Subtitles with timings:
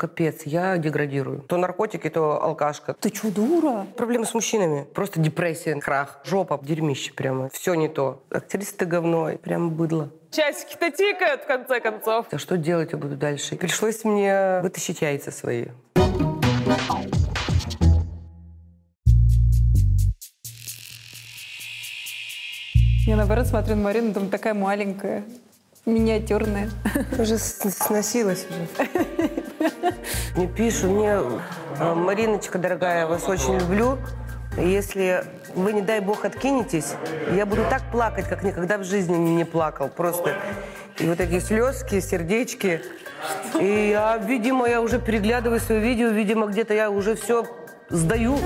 [0.00, 1.42] Капец, я деградирую.
[1.42, 2.94] То наркотики, то алкашка.
[2.94, 3.86] Ты чё, дура?
[3.98, 4.86] Проблемы с мужчинами.
[4.94, 7.50] Просто депрессия, крах, жопа, дерьмище прямо.
[7.50, 8.22] Все не то.
[8.30, 10.08] Актриса ты говно, прям быдло.
[10.30, 12.28] Часики-то тикают, в конце концов.
[12.30, 13.56] А что делать я буду дальше?
[13.56, 15.66] Пришлось мне вытащить яйца свои.
[23.04, 25.24] Я наоборот смотрю на Марину, там такая маленькая,
[25.84, 26.70] миниатюрная.
[27.18, 28.88] Уже сносилась уже.
[30.36, 31.18] Мне пишут, мне,
[31.78, 33.98] э, Мариночка, дорогая, я вас очень люблю.
[34.56, 36.94] Если вы, не дай бог, откинетесь,
[37.34, 39.88] я буду так плакать, как никогда в жизни не плакал.
[39.88, 40.34] Просто.
[40.98, 42.82] И вот такие слезки, сердечки.
[43.60, 47.46] И я, видимо, я уже переглядываю свое видео, видимо, где-то я уже все
[47.90, 48.38] сдаю.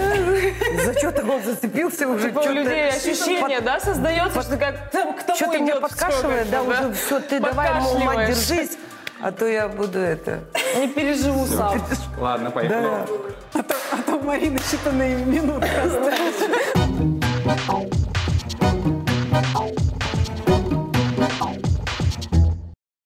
[0.84, 2.28] За что-то он зацепился уже.
[2.28, 6.92] Типа у людей ощущение, да, создается, что как там кто Что-то меня подкашивает, да, уже
[6.92, 8.76] все, ты давай, мол, мать, держись,
[9.24, 10.40] а то я буду это...
[10.76, 11.82] Не переживу сам.
[12.18, 12.82] Ладно, поехали.
[12.82, 13.06] Да.
[13.54, 16.44] А то, а то Марина считанные минуты остались.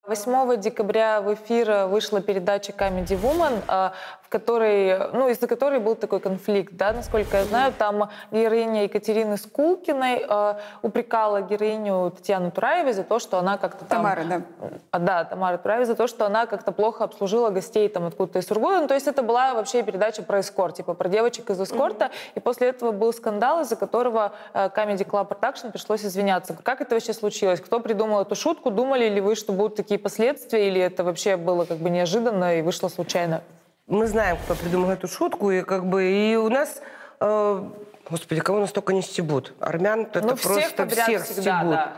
[0.08, 3.92] 8 декабря в эфир вышла передача Comedy Woman,
[4.28, 9.38] в которой, ну, из-за которой был такой конфликт, да, насколько я знаю, там героиня Екатерины
[9.38, 14.02] Скулкиной э, упрекала героиню Татьяну Тураевой за то, что она как-то там...
[14.02, 14.42] Тамара, да.
[14.90, 18.46] А, да, Тамара Тураева за то, что она как-то плохо обслужила гостей там откуда-то из
[18.46, 18.82] Сургута.
[18.82, 22.10] Ну, то есть это была вообще передача про эскорт, типа про девочек из эскорта.
[22.34, 26.54] И после этого был скандал, из-за которого э, Comedy Club Production пришлось извиняться.
[26.62, 27.62] Как это вообще случилось?
[27.62, 28.70] Кто придумал эту шутку?
[28.70, 30.68] Думали ли вы, что будут такие последствия?
[30.68, 33.40] Или это вообще было как бы неожиданно и вышло случайно?
[33.88, 36.82] Мы знаем, кто придумал эту шутку, и как бы и у нас,
[37.20, 37.64] э,
[38.10, 39.54] господи, кого нас только не стебут.
[39.60, 41.70] Армян это ну, всех просто всех всегда, стебут.
[41.70, 41.96] да.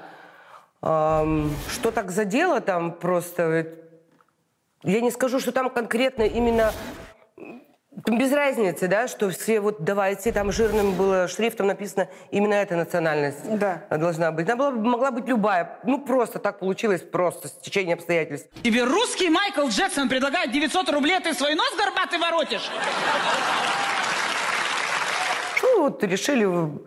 [0.82, 3.66] Ам, что так задело там просто?
[4.84, 6.72] Я не скажу, что там конкретно именно
[8.04, 12.76] там без разницы, да, что все вот давайте, там жирным было шрифтом написано именно эта
[12.76, 13.82] национальность Да.
[13.90, 14.48] должна быть.
[14.48, 15.78] Она была, могла быть любая.
[15.82, 18.48] Ну, просто так получилось, просто с течением обстоятельств.
[18.62, 22.70] Тебе русский Майкл Джексон предлагает 900 рублей, а ты свой нос горбатый воротишь?
[25.62, 26.80] Ну, вот решили, ну,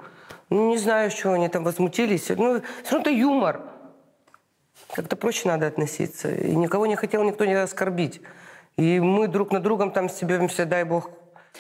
[0.50, 2.30] не знаю, что они там возмутились.
[2.30, 3.62] Ну, все равно это юмор.
[4.94, 6.31] Как-то проще надо относиться.
[6.34, 8.22] И никого не хотел никто не оскорбить.
[8.78, 11.09] И мы друг на другом там стебемся, дай бог.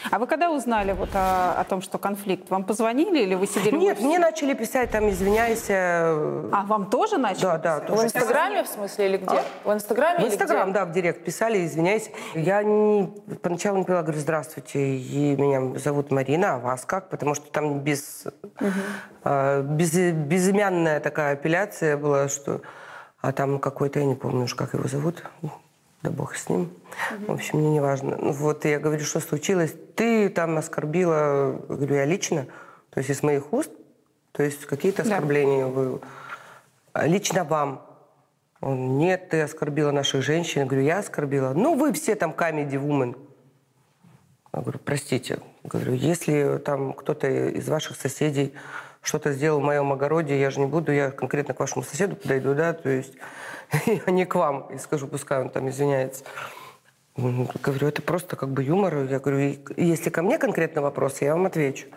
[0.09, 2.49] А вы когда узнали вот о, о том, что конфликт?
[2.49, 5.73] Вам позвонили или вы сидели Нет, мне начали писать там, извиняйся.
[6.51, 7.43] А, вам тоже начали?
[7.43, 8.01] Да, да, тоже.
[8.01, 9.43] В Инстаграме, в смысле, или где?
[9.63, 12.09] В Инстаграме В Инстаграм, да, в директ писали, извиняйся.
[12.33, 13.13] Я не,
[13.43, 17.09] поначалу не поняла, говорю, здравствуйте, и меня зовут Марина, а вас как?
[17.09, 18.25] Потому что там без,
[19.23, 22.61] а, без- безымянная такая апелляция была, что...
[23.21, 25.23] А там какой-то, я не помню уж, как его зовут,
[26.03, 26.69] да бог с ним.
[27.27, 28.17] В общем, мне не важно.
[28.19, 29.73] Ну Вот я говорю, что случилось?
[29.95, 32.45] Ты там оскорбила, говорю, я лично,
[32.89, 33.71] то есть из моих уст,
[34.33, 35.15] то есть какие-то Да.
[35.15, 36.01] оскорбления вы...
[36.91, 37.85] а Лично вам.
[38.59, 40.61] Он, нет, ты оскорбила наших женщин.
[40.61, 41.53] Я говорю, я оскорбила.
[41.53, 43.17] Ну, вы все там comedy woman.
[44.53, 45.39] Я говорю, простите.
[45.63, 48.53] Говорю, если там кто-то из ваших соседей
[49.01, 52.53] что-то сделал в моем огороде, я же не буду, я конкретно к вашему соседу подойду,
[52.53, 53.13] да, то есть
[54.05, 56.23] а не к вам, и скажу, пускай он там извиняется.
[57.15, 59.03] Говорю, это просто как бы юмор.
[59.03, 61.87] Я говорю, «И- если ко мне конкретно вопрос, я вам отвечу.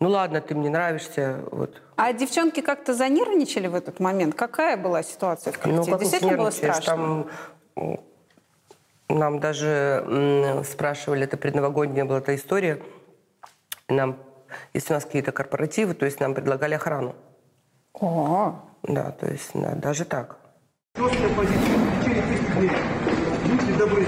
[0.00, 1.82] Ну ладно, ты мне нравишься, вот.
[1.96, 4.34] А девчонки как-то занервничали в этот момент?
[4.34, 5.90] Какая была ситуация в Ну, коллективе?
[5.92, 7.26] как Действительно было страшно?
[7.74, 7.98] Там
[9.10, 12.80] нам даже спрашивали, это предновогодняя была эта история.
[13.88, 14.18] Нам,
[14.74, 17.14] если у нас какие-то корпоративы, то есть нам предлагали охрану.
[17.94, 20.36] О, Да, то есть да, даже так.
[20.98, 22.72] Жесткая позиция в течение этих лет.
[23.46, 24.04] Будьте добры.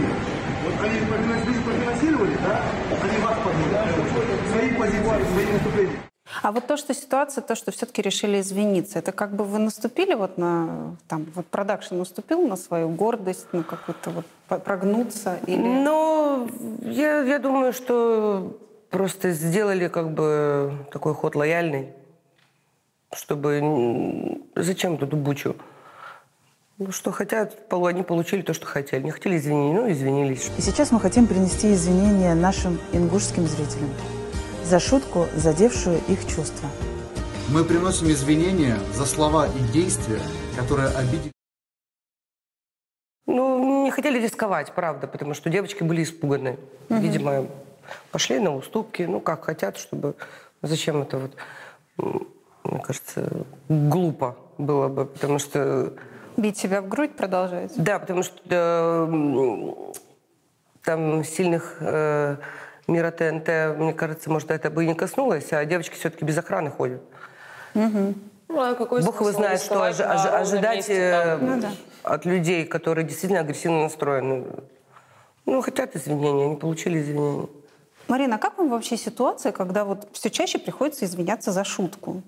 [0.65, 2.63] Вот они профинансировали, да?
[3.01, 4.51] Они вас подняли.
[4.51, 6.01] Свои позиции, свои выступления.
[6.43, 10.15] А вот то, что ситуация, то, что все-таки решили извиниться, это как бы вы наступили
[10.15, 15.61] вот на, там, вот продакшн наступил на свою гордость, на какую-то вот прогнуться или...
[15.61, 16.49] Но
[16.83, 18.59] я, я думаю, что
[18.91, 21.91] просто сделали как бы такой ход лояльный,
[23.13, 24.41] чтобы...
[24.57, 25.55] Зачем тут бучу?
[26.83, 29.03] Ну, что хотят, они получили то, что хотели.
[29.03, 30.51] Не хотели извинить, ну, извинились.
[30.57, 33.91] И сейчас мы хотим принести извинения нашим ингушским зрителям
[34.65, 36.71] за шутку, задевшую их чувства.
[37.51, 40.23] Мы приносим извинения за слова и действия,
[40.57, 41.33] которые обидели
[43.27, 46.59] Ну, не хотели рисковать, правда, потому что девочки были испуганы.
[46.89, 47.47] Видимо,
[48.11, 50.15] пошли на уступки, ну, как хотят, чтобы...
[50.63, 52.25] Зачем это вот...
[52.65, 55.93] Мне кажется, глупо было бы, потому что...
[56.37, 57.75] Бить себя в грудь продолжаете?
[57.77, 58.41] Да, потому что...
[58.49, 59.93] э,
[60.83, 62.37] там сильных э,
[62.87, 66.71] мира ТНТ, мне кажется, может, это бы и не коснулось, а девочки все-таки без охраны
[66.71, 67.03] ходят.
[67.75, 71.11] Ну, а какой Бог его знает, что ожи- ожи- ожидать месте,
[71.41, 71.61] там?
[71.63, 71.71] э,
[72.03, 74.45] от людей, которые действительно агрессивно настроены.
[75.47, 77.47] Ну, хотят извинения, они получили извинения.
[78.09, 82.23] Марина, а как вам вообще ситуация, когда вот все чаще приходится извиняться за шутку?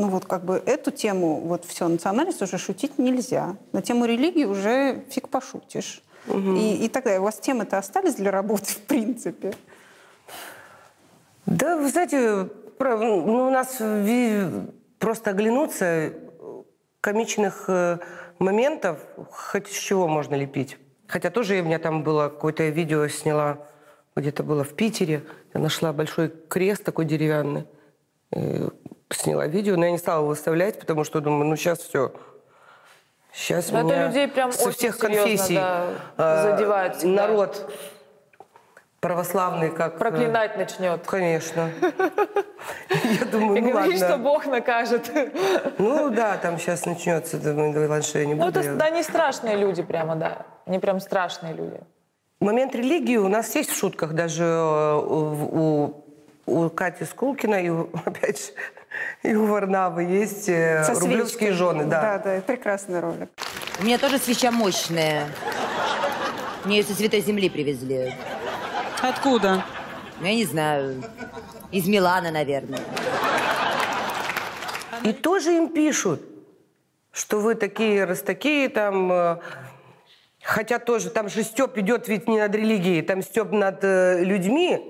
[0.00, 3.56] Ну вот как бы эту тему, вот все, национальность уже шутить нельзя.
[3.72, 6.02] На тему религии уже фиг пошутишь.
[6.26, 7.20] И, и так далее.
[7.20, 9.52] У вас темы-то остались для работы в принципе?
[11.44, 12.48] Да, вы знаете,
[12.78, 13.76] про- ну, у нас
[14.98, 16.14] просто оглянуться
[17.02, 17.98] комичных э,
[18.38, 18.98] моментов
[19.30, 20.78] хоть с чего можно лепить.
[21.08, 23.58] Хотя тоже у меня там было какое-то видео сняла,
[24.16, 25.24] где-то было в Питере.
[25.52, 27.64] Я нашла большой крест такой деревянный.
[28.32, 28.68] э,
[29.14, 32.12] сняла видео, но я не стала выставлять, потому что думаю, ну сейчас все.
[33.32, 35.86] Сейчас Ну, это меня людей прям со всех конфессий да,
[36.16, 37.28] э, задевает всегда.
[37.28, 37.72] народ
[39.00, 39.94] православный как...
[39.94, 41.06] э, Проклинать начнет.
[41.06, 41.70] Конечно.
[43.04, 44.24] Я думаю, И ну говорит, что ладно.
[44.24, 45.10] Бог накажет.
[45.78, 48.60] Ну да, там сейчас начнется, думаю, ладно, что я не Ну, буду.
[48.60, 50.44] это, да, они страшные люди прямо, да.
[50.66, 51.80] Они прям страшные люди.
[52.40, 56.04] Момент религии у нас есть в шутках, даже э, у,
[56.46, 57.70] у Кати Скулкина и,
[58.04, 58.52] опять же,
[59.22, 61.52] и у Варнавы есть э, Со рублевские свечкой.
[61.52, 61.84] жены.
[61.84, 62.36] Да, Да.
[62.36, 63.28] да, прекрасный ролик.
[63.80, 65.26] У меня тоже свеча мощная.
[66.64, 68.14] Мне ее со Святой Земли привезли.
[69.02, 69.64] Откуда?
[70.20, 71.02] Ну, я не знаю.
[71.72, 72.80] Из Милана, наверное.
[75.02, 76.20] И тоже им пишут,
[77.12, 79.10] что вы такие, раз такие, там...
[79.12, 79.36] э,
[80.42, 84.89] Хотя тоже, там же Степ идет ведь не над религией, там Степ над э, людьми,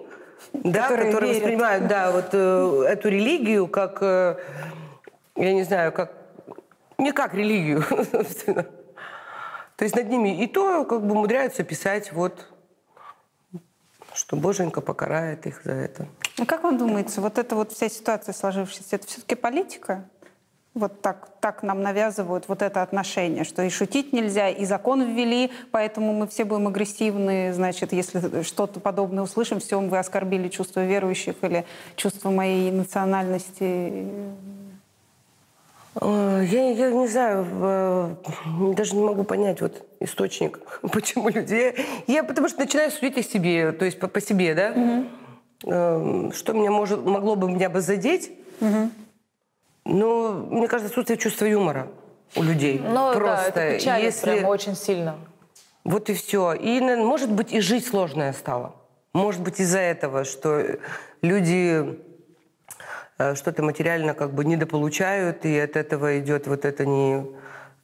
[0.53, 1.43] да, Которые которые, верят.
[1.43, 4.37] воспринимают, да, вот э, эту религию как, э,
[5.37, 6.13] я не знаю, как
[6.99, 7.83] не как религию,
[8.13, 8.67] собственно.
[9.77, 12.47] То есть над ними и то как бы умудряются писать вот,
[14.13, 16.07] что Боженька покарает их за это.
[16.39, 20.05] А как вам думается, вот эта вот вся ситуация сложившаяся, это все-таки политика?
[20.73, 25.51] Вот так, так нам навязывают вот это отношение, что и шутить нельзя, и закон ввели,
[25.73, 31.35] поэтому мы все будем агрессивны, значит, если что-то подобное услышим, все, вы оскорбили чувство верующих
[31.43, 31.65] или
[31.97, 34.05] чувство моей национальности.
[36.01, 38.15] Э, Я, я не знаю, э,
[38.77, 40.61] даже не могу понять вот источник,
[40.93, 41.75] почему люди...
[42.07, 45.05] Я потому что начинаю судить о себе, то есть по, по себе, да?
[45.67, 48.31] Э, Что меня может, могло бы меня бы задеть?
[49.85, 51.89] Но мне кажется, отсутствие чувства юмора
[52.37, 52.79] у людей.
[52.79, 54.39] Но Просто да, это печалит если...
[54.39, 55.19] прям очень сильно.
[55.85, 56.53] Вот и все.
[56.53, 58.75] И, может быть, и жить сложная стала.
[59.13, 60.79] Может быть, из-за этого, что
[61.23, 61.99] люди
[63.19, 67.27] э, что-то материально как бы недополучают, и от этого идет вот это не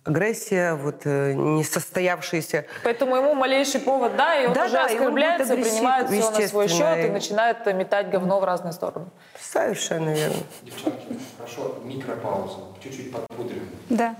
[0.06, 2.67] агрессия, вот э, не состоявшееся.
[2.85, 6.31] Поэтому ему малейший повод, да, и он Да, уже да, он оскорбляется, агрессив- принимает все
[6.31, 9.06] на свой счет и начинает метать говно в разные стороны.
[9.41, 10.37] Совершенно верно.
[10.62, 12.56] Девчонки, хорошо, микропауза.
[12.82, 13.69] Чуть-чуть подпудрим.
[13.91, 14.14] Да,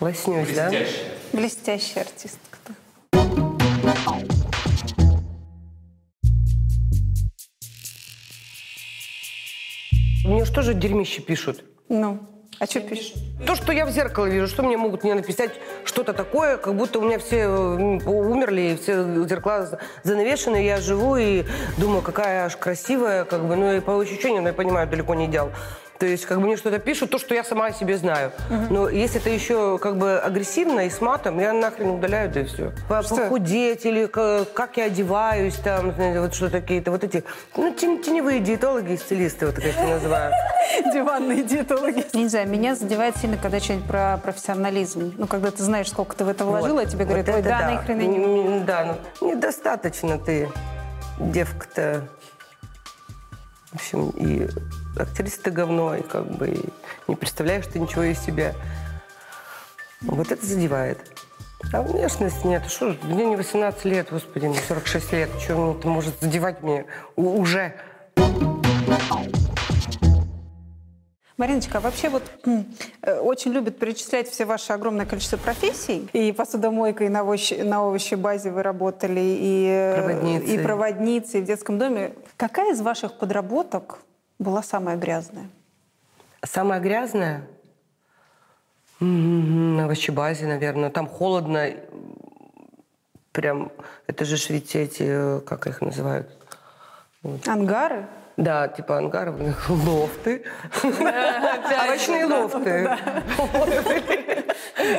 [0.00, 0.70] Лоснюсь, да?
[1.32, 2.40] Блестящая артистка.
[10.24, 11.64] Мне что же дерьмище пишут?
[11.88, 12.20] Ну,
[12.58, 13.14] а что пишут?
[13.46, 15.52] То, что я в зеркало вижу, что мне могут мне написать
[15.84, 21.16] что-то такое, как будто у меня все э, умерли, все зеркала за- занавешены, я живу
[21.16, 21.44] и
[21.76, 25.26] думаю, какая аж красивая, как бы, ну и по ощущениям, но я понимаю, далеко не
[25.26, 25.50] идеал.
[25.98, 28.32] То есть, как бы мне что-то пишут, то, что я сама о себе знаю.
[28.70, 32.44] Но если это еще как бы агрессивно и с матом, я нахрен удаляю, да и
[32.44, 32.72] все.
[32.88, 37.24] Похудеть или как я одеваюсь, там, знаете, вот что какие-то вот эти,
[37.56, 40.32] ну, теневые диетологи и стилисты, вот так я их называю.
[40.92, 42.04] Диванные диетологи.
[42.14, 45.14] Не знаю, меня задевает сильно, когда что-нибудь про профессионализм.
[45.16, 47.70] Ну, когда ты знаешь, сколько ты в это вложила, а тебе Вот говорят, ой, да,
[47.70, 50.48] нахрен Да, ну, недостаточно ты,
[51.18, 52.08] девка-то.
[53.74, 54.46] В общем, и
[54.96, 56.64] актриса ты говно, и как бы и
[57.08, 58.54] не представляешь ты ничего из себя.
[60.02, 60.98] Вот это задевает.
[61.72, 62.62] А внешность нет.
[62.68, 65.30] Что мне не 18 лет, господи, мне 46 лет.
[65.40, 66.84] Что это может задевать мне
[67.16, 67.74] уже?
[71.36, 72.22] Мариночка, а вообще вот
[73.02, 76.08] э, очень любят перечислять все ваше огромное количество профессий.
[76.12, 80.54] И посудомойка, и на, овощи, на овощебазе вы работали, и, э, Проводницей.
[80.54, 82.12] и проводницей в детском доме.
[82.36, 83.98] Какая из ваших подработок
[84.38, 85.48] была самая грязная?
[86.44, 87.46] Самое грязное?
[89.00, 90.90] М, На овощебазе, наверное.
[90.90, 91.70] Там холодно.
[93.32, 93.72] Прям,
[94.06, 96.28] это же ведь эти, э, как их называют?
[97.46, 98.06] Ангары?
[98.36, 99.36] Да, типа ангаров,
[99.68, 100.44] лофты.
[100.82, 102.96] Овощные лофты.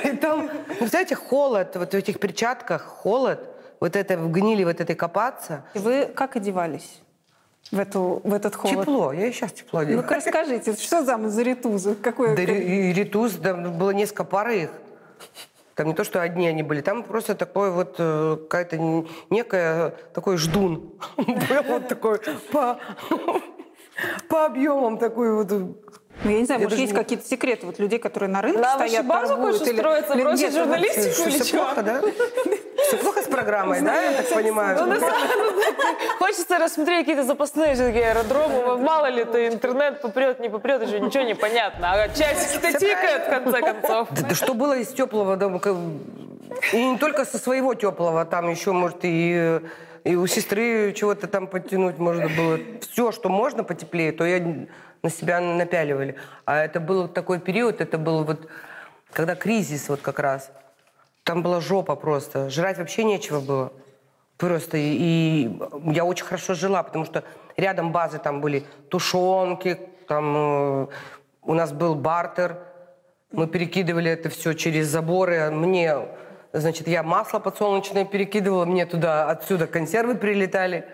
[0.05, 0.49] И там,
[0.79, 3.39] ну, знаете, холод, вот в этих перчатках холод,
[3.79, 5.63] вот это в гнили вот этой копаться.
[5.73, 7.01] И вы как одевались
[7.71, 8.81] в, эту, в этот холод?
[8.81, 10.01] Тепло, я и сейчас тепло одеваю.
[10.01, 11.95] Ну-ка расскажите, что там за ритузы?
[11.95, 12.35] Какой...
[12.35, 14.69] Да, и ритус, там было несколько пар их.
[15.75, 20.37] Там не то, что одни они были, там просто такой вот э, какая-то некая такой
[20.37, 20.93] ждун.
[21.17, 22.19] Был вот такой
[22.53, 22.79] по,
[24.29, 25.51] по объемам такой вот.
[25.51, 27.65] Ну, я не знаю, Я может, есть не- какие-то секреты.
[27.65, 29.57] Вот людей, которые на рынке На стоят, овощебазу торгуют.
[29.57, 31.57] хочешь устроиться, бросить нет, журналистику Что, или все чё?
[31.57, 32.01] плохо, да?
[32.87, 34.85] Все плохо с программой, да, я так понимаю?
[34.85, 34.99] Ну,
[36.19, 38.77] Хочется рассмотреть какие-то запасные же такие аэродромы.
[38.77, 41.93] Мало ли, то интернет попрет, не попрет, уже ничего не понятно.
[41.93, 44.07] А часики-то тикают, в конце концов.
[44.11, 45.59] Да, что было из теплого дома?
[46.73, 49.59] И не только со своего теплого, там еще, может, и,
[50.03, 52.59] и у сестры чего-то там подтянуть можно было.
[52.81, 54.43] Все, что можно потеплее, то я
[55.01, 56.15] на себя напяливали.
[56.45, 58.47] А это был такой период, это был вот,
[59.11, 60.51] когда кризис вот как раз.
[61.25, 62.51] Там была жопа просто.
[62.51, 63.73] Жрать вообще нечего было.
[64.37, 64.77] Просто.
[64.77, 65.59] И, и
[65.91, 67.23] я очень хорошо жила, потому что
[67.57, 70.87] рядом базы там были тушенки, там э,
[71.41, 72.59] у нас был бартер.
[73.31, 75.49] Мы перекидывали это все через заборы.
[75.49, 75.95] Мне,
[76.53, 80.87] значит, я масло подсолнечное перекидывала, мне туда, отсюда консервы прилетали.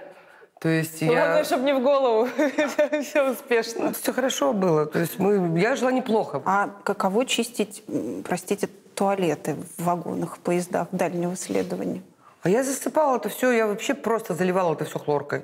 [0.61, 1.07] То есть я...
[1.07, 2.29] Главное, чтобы не в голову.
[3.03, 3.91] Все успешно.
[3.91, 4.85] Все хорошо было.
[4.85, 5.59] То есть мы...
[5.59, 6.41] я жила неплохо.
[6.45, 7.83] А каково чистить,
[8.23, 8.69] простите,
[9.01, 12.03] туалеты в вагонах, поездах дальнего следования?
[12.43, 15.41] А я засыпала это все, я вообще просто заливала это все хлоркой.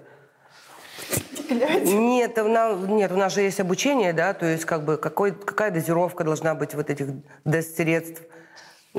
[1.49, 5.31] Нет, у нас, нет, у нас же есть обучение, да, то есть как бы какой,
[5.31, 7.07] какая дозировка должна быть вот этих
[7.63, 8.21] средств.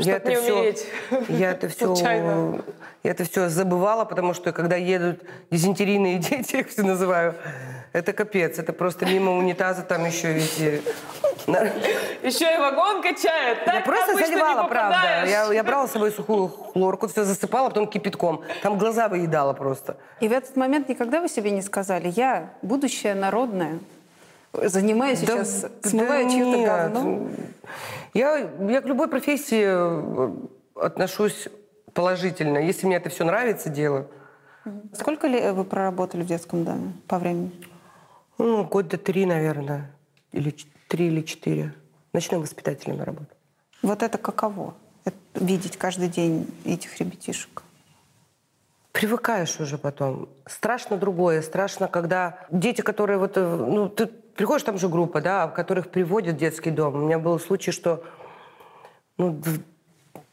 [0.01, 0.87] Чтоб не умереть
[1.29, 2.63] я это все, случайно.
[3.03, 7.35] я это все забывала, потому что когда едут дизентерийные дети, я их все называю,
[7.93, 10.83] это капец, это просто мимо унитаза там еще эти...
[12.23, 13.59] Еще и вагон качает.
[13.67, 15.25] Я Так просто обычно не заливала, правда.
[15.27, 18.43] Я, я брала с собой сухую хлорку, все засыпала, потом кипятком.
[18.63, 19.97] Там глаза выедала просто.
[20.21, 23.79] И в этот момент никогда вы себе не сказали, я будущее народное,
[24.53, 26.67] занимаюсь сейчас, смываю да чье-то нет.
[26.67, 27.29] говно?
[28.15, 30.31] Я, я к любой профессии э,
[30.75, 31.49] отношусь
[31.93, 32.59] положительно.
[32.59, 34.07] Если мне это все нравится, дело.
[34.95, 37.53] Сколько ли вы проработали в детском доме по времени?
[38.39, 39.91] Ну, года три, наверное.
[40.33, 40.55] Или
[40.89, 41.75] три или четыре.
[42.13, 43.37] Ночным воспитателем я работаю.
[43.83, 44.75] Вот это каково?
[45.05, 47.63] Это видеть каждый день этих ребятишек?
[48.93, 50.29] Привыкаешь уже потом.
[50.47, 51.43] Страшно другое.
[51.43, 53.37] Страшно, когда дети, которые вот...
[53.37, 56.95] э, Ну, ты приходишь, там же группа, да, которых приводят в детский дом.
[56.95, 58.05] У меня был случай, что...
[59.19, 59.43] Ну,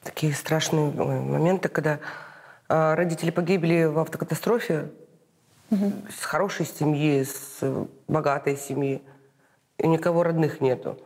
[0.04, 2.00] такие страшные моменты, когда
[2.70, 4.92] а, родители погибли в автокатастрофе
[5.72, 9.02] с хорошей семьи, с э, богатой семьи.
[9.80, 11.00] И никого родных нету.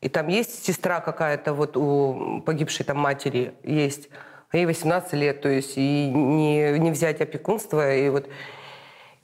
[0.00, 4.08] И там есть сестра какая-то вот у погибшей там матери есть.
[4.48, 7.94] А ей 18 лет, то есть и не, не взять опекунство.
[7.94, 8.30] И вот,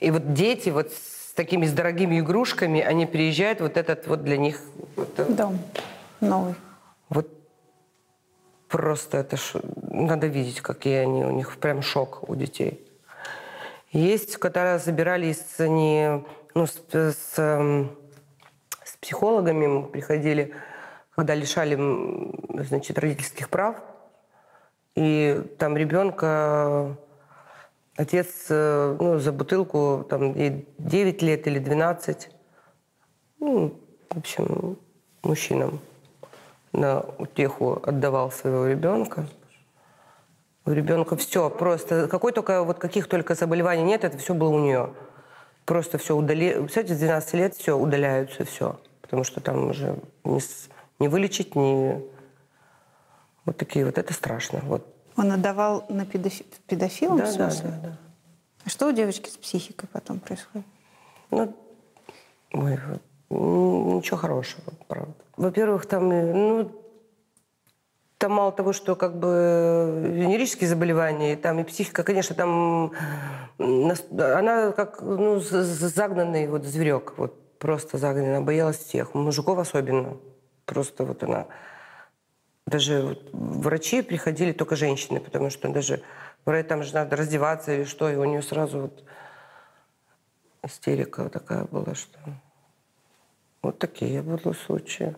[0.00, 0.92] и вот дети вот
[1.32, 4.60] с такими с дорогими игрушками, они приезжают, вот этот вот для них...
[4.96, 5.58] вот, Дом
[6.20, 6.54] новый.
[7.08, 7.26] вот
[8.68, 9.54] просто это ж,
[9.88, 12.86] надо видеть, какие они, у них прям шок у детей.
[13.92, 16.22] Есть, когда забирались они,
[16.54, 17.96] ну, с, с, эм,
[18.84, 20.54] с психологами мы приходили,
[21.16, 21.78] когда лишали,
[22.62, 23.76] значит, родительских прав,
[24.94, 26.98] и там ребенка
[28.02, 32.30] отец э, ну, за бутылку, там, ей 9 лет или 12,
[33.40, 33.80] ну,
[34.10, 34.78] в общем,
[35.22, 35.80] мужчинам
[36.72, 39.26] на утеху отдавал своего ребенка.
[40.64, 44.60] У ребенка все просто, какой только, вот каких только заболеваний нет, это все было у
[44.60, 44.94] нее.
[45.64, 46.54] Просто все удали...
[46.54, 48.80] Представляете, с 12 лет все удаляются, все.
[49.00, 50.68] Потому что там уже не, с-
[50.98, 52.02] не вылечить, не...
[53.44, 54.60] Вот такие вот, это страшно.
[54.62, 54.86] Вот.
[55.16, 57.98] Он отдавал на педофи- педофилам, Да, в да, да, да.
[58.64, 60.66] А что у девочки с психикой потом происходит?
[61.30, 61.54] Ну,
[62.52, 62.78] ой,
[63.30, 65.14] ничего хорошего, правда.
[65.36, 66.72] Во-первых, там, э, ну,
[68.18, 72.92] там мало того, что как бы венерические заболевания, там и психика, конечно, там
[73.58, 80.16] она как ну, загнанный вот зверек, вот просто загнанный, она боялась всех, мужиков особенно.
[80.66, 81.46] Просто вот она...
[82.66, 86.02] Даже врачи приходили только женщины, потому что даже
[86.44, 89.04] там же надо раздеваться или что, и у нее сразу вот
[90.62, 92.18] истерика такая была, что...
[93.62, 95.14] Вот такие были случаи.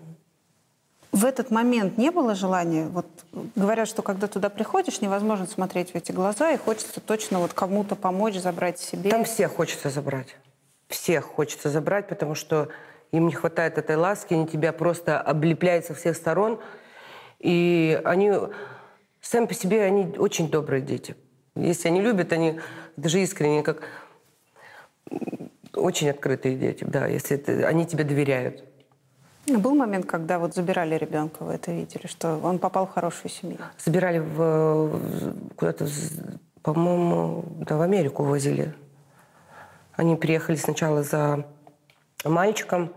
[1.12, 3.06] В этот момент не было желания, вот
[3.56, 7.94] говорят, что когда туда приходишь, невозможно смотреть в эти глаза, и хочется точно вот кому-то
[7.94, 9.10] помочь, забрать себе.
[9.10, 10.36] Там всех хочется забрать.
[10.88, 12.68] Всех хочется забрать, потому что
[13.12, 16.60] им не хватает этой ласки, они тебя просто облепляют со всех сторон.
[17.44, 18.32] И они
[19.20, 21.14] сами по себе, они очень добрые дети.
[21.54, 22.58] Если они любят, они
[22.96, 23.82] даже искренне, как
[25.74, 28.64] очень открытые дети, да, если это- они тебе доверяют.
[29.46, 33.58] Был момент, когда вот забирали ребенка, вы это видели, что он попал в хорошую семью?
[33.76, 35.86] Забирали в, куда-то,
[36.62, 38.72] по-моему, да, в Америку возили.
[39.92, 41.44] Они приехали сначала за
[42.24, 42.90] мальчиком,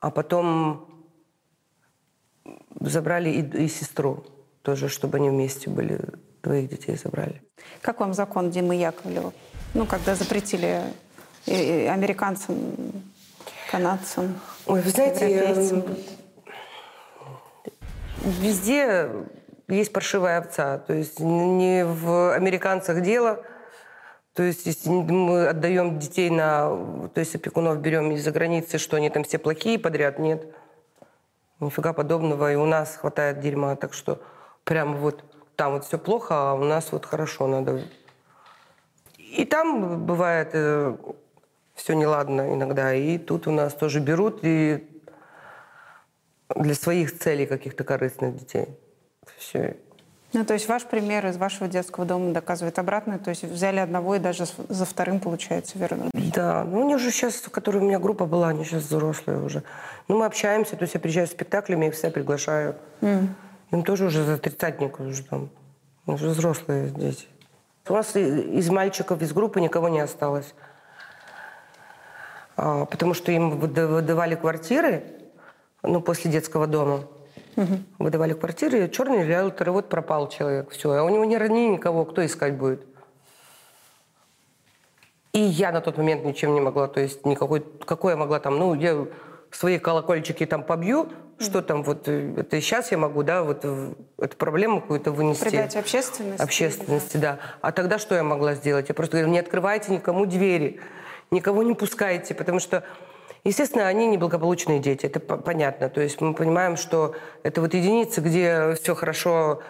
[0.00, 0.87] а потом
[2.80, 4.24] забрали и, и сестру
[4.62, 6.00] тоже, чтобы они вместе были,
[6.42, 7.42] двоих детей забрали.
[7.82, 9.32] Как вам закон Димы Яковлева?
[9.74, 10.82] Ну, когда запретили
[11.46, 12.56] э, э, американцам,
[13.70, 15.84] канадцам, Ой, вы знаете, европейцам?
[18.24, 19.10] везде
[19.68, 20.78] есть паршивая овца.
[20.78, 23.44] То есть не в американцах дело.
[24.34, 27.08] То есть если мы отдаем детей на...
[27.14, 30.46] То есть опекунов берем из-за границы, что они там все плохие подряд, нет.
[31.60, 32.52] Нифига подобного.
[32.52, 33.76] И у нас хватает дерьма.
[33.76, 34.20] Так что
[34.64, 35.24] прямо вот
[35.56, 37.82] там вот все плохо, а у нас вот хорошо надо.
[39.16, 40.52] И там бывает
[41.74, 42.94] все неладно иногда.
[42.94, 45.02] И тут у нас тоже берут и
[46.54, 48.66] для своих целей каких-то корыстных детей.
[49.36, 49.76] Все.
[50.34, 53.18] Ну, то есть ваш пример из вашего детского дома доказывает обратное.
[53.18, 56.10] То есть взяли одного и даже за вторым, получается, вернули.
[56.12, 59.62] Да, ну они уже сейчас, которая у меня группа была, они сейчас взрослые уже.
[60.06, 62.76] Ну мы общаемся, то есть я приезжаю с спектаклями, их всегда приглашаю.
[63.00, 65.50] Им тоже уже за тридцатник уже там,
[66.06, 67.26] уже взрослые дети.
[67.88, 70.54] У нас из мальчиков, из группы никого не осталось.
[72.56, 75.04] А, потому что им выда- выдавали квартиры,
[75.82, 77.04] ну, после детского дома.
[77.98, 80.70] Выдавали квартиры, черный риэлтор, и вот пропал человек.
[80.70, 82.86] Все, а у него ни родни, никого, кто искать будет?
[85.32, 88.58] И я на тот момент ничем не могла, то есть никакой, какой я могла там,
[88.58, 89.06] ну, я
[89.50, 94.36] свои колокольчики там побью, что там вот, э, это сейчас я могу, да, вот эту
[94.36, 95.44] проблему какую-то вынести.
[95.44, 96.42] Придать общественности.
[96.42, 97.38] Общественности, да.
[97.60, 98.88] А тогда что я могла сделать?
[98.88, 100.80] Я просто говорю, не открывайте никому двери,
[101.30, 102.84] никого не пускайте, потому что,
[103.48, 105.88] естественно, они неблагополучные дети, это по- понятно.
[105.88, 109.62] То есть мы понимаем, что это вот единицы, где все хорошо,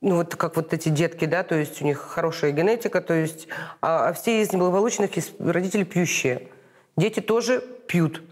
[0.00, 3.48] ну вот как вот эти детки, да, то есть у них хорошая генетика, то есть,
[3.80, 6.48] а, а все из неблагополучных есть родители пьющие.
[6.96, 8.22] Дети тоже пьют.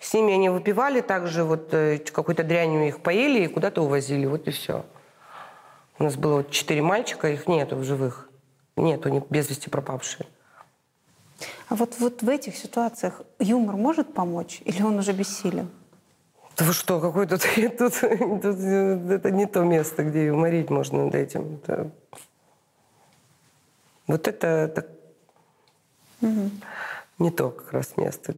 [0.00, 4.48] С ними они выпивали, также вот э, какой-то дрянью их поели и куда-то увозили, вот
[4.48, 4.86] и все.
[5.98, 8.30] У нас было четыре мальчика, их нету в живых.
[8.76, 10.26] Нету, они без вести пропавшие.
[11.68, 15.70] А вот, вот в этих ситуациях юмор может помочь или он уже бессилен?
[16.56, 17.42] Да вы что, какой тут,
[17.78, 21.60] тут, тут, это не то место, где юморить можно над этим.
[21.62, 21.90] Это-
[24.06, 24.86] вот это, это
[27.18, 28.34] не то как раз место.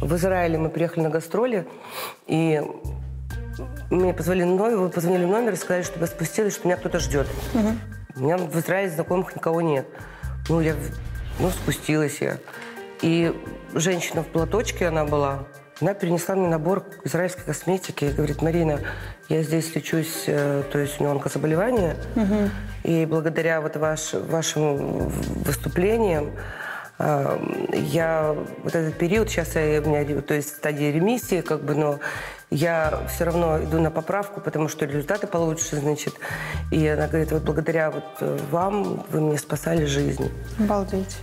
[0.00, 1.66] В Израиле мы приехали на гастроли,
[2.26, 2.62] и
[3.90, 7.26] мне позвонили, номер, позвонили в номер и сказали, чтобы я спустилась, что меня кто-то ждет.
[8.16, 9.86] У меня в Израиле знакомых никого нет.
[10.48, 10.74] Ну, я
[11.38, 12.38] ну, спустилась я.
[13.02, 13.34] И
[13.74, 15.46] женщина в платочке, она была,
[15.80, 18.80] она перенесла мне набор израильской косметики и говорит, Марина,
[19.28, 21.96] я здесь лечусь, э, то есть у меня онкозаболевание,
[22.82, 25.08] и благодаря вот ваш, вашим
[25.44, 26.30] выступлениям
[26.98, 27.38] э,
[27.72, 31.98] я вот этот период, сейчас я, у меня то есть стадия ремиссии, как бы, но
[32.54, 36.14] я все равно иду на поправку, потому что результаты получше, значит.
[36.70, 40.30] И она говорит, вот благодаря вот э, вам вы мне спасали жизнь.
[40.58, 41.16] Обалдеть.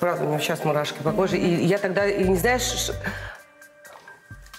[0.00, 1.38] Правда, у меня сейчас мурашки по коже.
[1.38, 2.90] И я тогда, и не знаешь,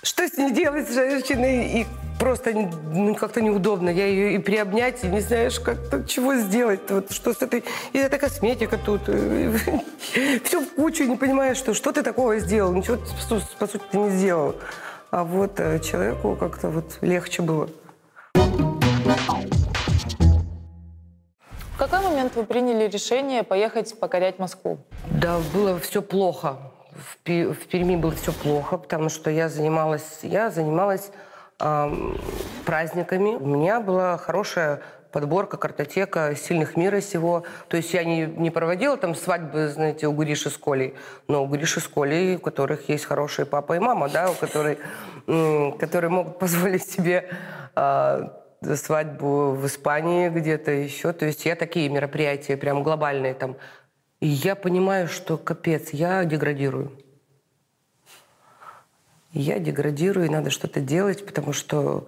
[0.04, 1.88] что с ней делать с женщиной, и
[2.20, 3.90] просто ну, как-то неудобно.
[3.90, 6.82] Я ее и приобнять, и не знаешь, как-то чего сделать.
[6.90, 7.64] Вот что с этой...
[7.94, 9.04] И эта косметика тут.
[10.44, 12.74] Все в кучу, не понимаешь, что, что ты такого сделал.
[12.74, 12.98] Ничего,
[13.60, 14.56] по сути, ты не сделал.
[15.10, 17.70] А вот э, человеку как-то вот легче было.
[21.74, 24.80] В какой момент вы приняли решение поехать покорять Москву?
[25.10, 26.58] Да, было все плохо.
[26.92, 31.12] В, в Перми было все плохо, потому что я занималась, я занималась
[31.60, 32.18] ам,
[32.66, 33.36] праздниками.
[33.36, 34.82] У меня была хорошая
[35.18, 37.44] подборка, картотека сильных мира сего.
[37.70, 40.94] То есть я не, не проводила там свадьбы, знаете, у Гриши с Колей,
[41.28, 44.78] но у Гриши с Колей, у которых есть хорошие папа и мама, да, у которых,
[45.80, 47.32] которые могут позволить себе
[47.74, 48.32] а,
[48.76, 51.14] свадьбу в Испании где-то еще.
[51.14, 53.56] То есть я такие мероприятия прям глобальные там.
[54.20, 56.92] И я понимаю, что капец, я деградирую.
[59.34, 62.08] Я деградирую, и надо что-то делать, потому что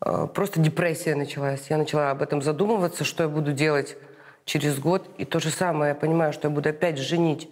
[0.00, 1.68] просто депрессия началась.
[1.70, 3.96] Я начала об этом задумываться, что я буду делать
[4.44, 5.08] через год.
[5.18, 7.50] И то же самое, я понимаю, что я буду опять женить.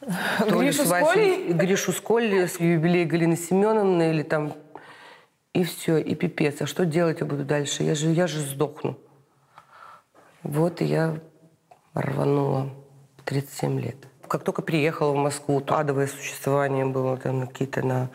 [0.00, 1.52] То Гришу с Колей?
[1.52, 4.52] Гришу с Колей, с юбилей Галины Семеновны, или там
[5.54, 6.60] И все, и пипец.
[6.60, 7.84] А что делать я буду дальше?
[7.84, 8.98] Я же, я же сдохну.
[10.42, 11.18] Вот и я
[11.94, 12.68] рванула
[13.16, 13.96] в 37 лет.
[14.28, 18.10] Как только приехала в Москву, то адовое существование было там какие-то на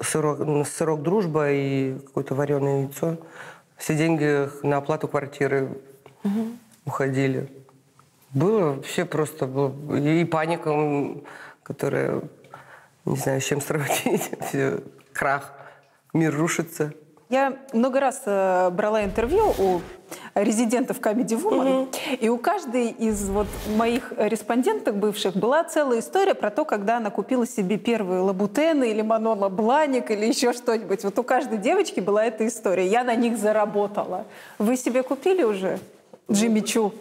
[0.00, 3.18] сырок, на сырок дружба и какое-то вареное яйцо.
[3.76, 5.78] Все деньги на оплату квартиры
[6.84, 7.50] уходили.
[8.30, 10.72] Было вообще просто было, и паника,
[11.62, 12.22] которая
[13.04, 14.30] не знаю, с чем сравнить.
[14.48, 14.80] Все,
[15.12, 15.52] крах.
[16.12, 16.92] Мир рушится.
[17.32, 19.80] Я много раз э, брала интервью у
[20.34, 21.88] резидентов Comedy Woman,
[22.20, 27.08] и у каждой из вот моих респонденток бывших была целая история про то, когда она
[27.08, 31.04] купила себе первые лабутены или Манола Бланик или еще что-нибудь.
[31.04, 32.86] Вот у каждой девочки была эта история.
[32.86, 34.26] Я на них заработала.
[34.58, 35.78] Вы себе купили уже
[36.30, 36.92] Джимми Чу?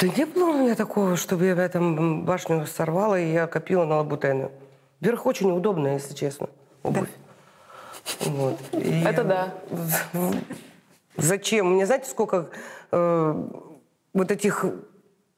[0.00, 3.96] Да не было у меня такого, чтобы я этом башню сорвала, и я копила на
[3.96, 4.50] лабутены.
[5.00, 6.50] Вверх очень удобная, если честно,
[6.82, 7.08] обувь.
[8.20, 8.58] Вот.
[8.72, 9.54] И Это да.
[11.16, 11.74] Зачем?
[11.74, 12.50] Мне знаете, сколько
[12.90, 13.48] э,
[14.14, 14.64] вот этих...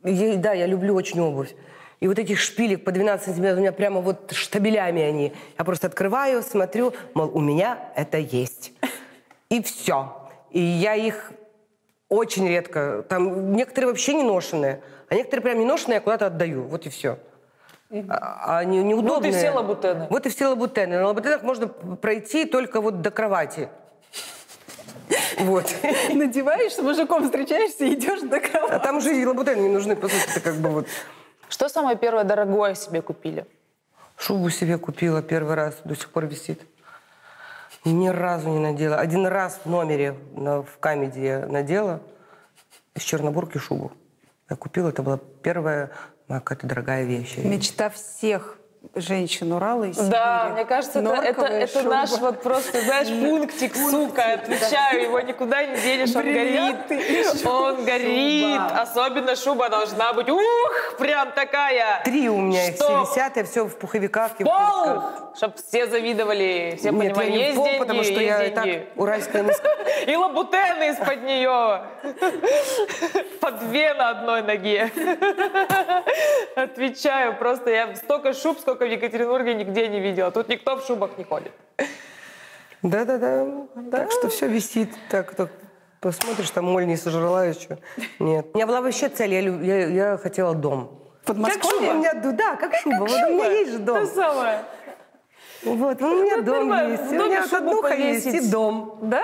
[0.04, 1.54] я- да, я люблю очень обувь.
[2.00, 5.32] И вот этих шпилек по 12 сантиметров, у меня прямо вот штабелями они.
[5.58, 8.72] Я просто открываю, смотрю, мол, у меня это есть.
[9.48, 10.28] И все.
[10.50, 11.32] И я их
[12.08, 13.04] очень редко...
[13.08, 16.62] Там некоторые вообще не ношеные, а некоторые прям не ношеные, я куда-то отдаю.
[16.64, 17.18] Вот и все.
[18.08, 19.14] А, они неудобные.
[19.16, 20.06] Вот и все лабутены.
[20.10, 20.98] Вот и все лабутены.
[20.98, 23.68] На лабутенах можно пройти только вот до кровати.
[25.38, 25.66] Вот.
[26.14, 28.82] Надеваешь, с мужиком встречаешься и идешь до А кровати.
[28.82, 30.86] там уже и лабутены не нужны, по сути, это как бы вот.
[31.48, 33.46] Что самое первое дорогое себе купили?
[34.16, 36.60] Шубу себе купила первый раз, до сих пор висит.
[37.84, 38.96] Ни разу не надела.
[38.96, 42.00] Один раз в номере на, в камеди я надела
[42.94, 43.92] из Чернобурки шубу.
[44.48, 45.90] Я купила, это была первая
[46.28, 47.36] какая-то дорогая вещь.
[47.38, 48.58] Мечта всех
[48.94, 50.10] женщин Урала и Сибири.
[50.10, 55.64] Да, мне кажется, это, это, это наш вот просто, знаешь, пунктик, сука, отвечаю, его никуда
[55.64, 57.44] не денешь, он горит.
[57.46, 58.60] Он горит.
[58.76, 62.02] Особенно шуба должна быть, ух, прям такая.
[62.04, 64.52] Три у меня их все висят, я все в пуховиках и Пол!
[64.54, 65.24] куртках.
[65.36, 68.50] Чтоб все завидовали, все Нет, понимали, я не есть пол, деньги, потому что я и
[68.54, 68.86] деньги.
[68.86, 69.44] так уральская
[70.06, 71.82] И лабутены из-под нее.
[73.40, 74.92] По две на одной ноге.
[76.54, 80.30] Отвечаю, просто я столько шуб, сколько в Екатеринбурге нигде не видела.
[80.30, 81.52] Тут никто в шубах не ходит.
[82.82, 83.66] Да-да-да.
[83.90, 84.90] Так что все висит.
[85.10, 85.50] Так, так
[86.00, 87.78] посмотришь, там моль не сожрала еще.
[88.18, 88.46] Нет.
[88.52, 91.00] У меня была вообще цель, я, я, я хотела дом.
[91.24, 91.70] Как Подмосковье?
[91.70, 92.98] шуба у меня, да, как шуба.
[92.98, 94.06] Вот у меня есть же дом.
[94.06, 94.58] То самое.
[95.64, 96.92] Вот, у меня дом нормально.
[96.92, 97.12] есть.
[97.12, 98.98] У меня однуха есть и дом.
[99.00, 99.22] Да?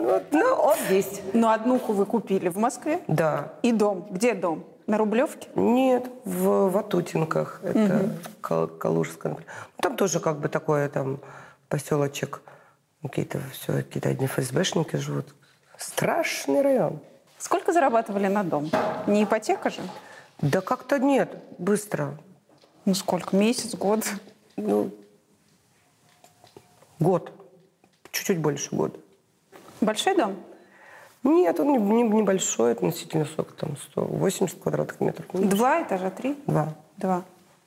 [0.00, 1.22] Вот, ну, он есть.
[1.32, 3.00] Ну, однуху вы купили в Москве.
[3.08, 3.54] Да.
[3.62, 4.06] И дом.
[4.10, 4.64] Где дом?
[4.86, 5.48] На Рублевке?
[5.54, 7.60] Нет, в Ватутинках.
[7.62, 9.36] Это Кал- Калужская.
[9.76, 11.20] Там тоже как бы такое там
[11.68, 12.42] поселочек.
[13.02, 15.34] Какие-то все, какие-то одни ФСБшники живут.
[15.78, 17.00] Страшный район.
[17.38, 18.70] Сколько зарабатывали на дом?
[19.06, 19.82] Не ипотека же?
[20.40, 22.16] Да как-то нет, быстро.
[22.84, 23.36] Ну, сколько?
[23.36, 24.04] Месяц, год?
[24.56, 24.92] Ну,
[26.98, 27.32] год.
[28.10, 28.98] Чуть-чуть больше года.
[29.80, 30.36] Большой дом?
[31.22, 35.26] Нет, он не- не- небольшой, относительно сколько там, 180 квадратных метров.
[35.32, 36.36] Ну, Два этажа, три?
[36.46, 36.74] Два.
[36.96, 37.22] Два.